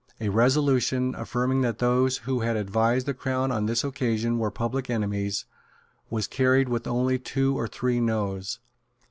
[0.19, 4.89] A resolution, affirming that those who had advised the Crown on this occasion were public
[4.89, 5.45] enemies,
[6.09, 8.57] was carried with only two or three Noes.